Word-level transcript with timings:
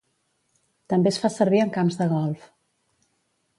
També 0.93 1.11
es 1.11 1.19
fa 1.25 1.31
servir 1.35 1.61
en 1.65 1.73
camps 1.77 2.01
de 2.01 2.09
golf. 2.17 2.51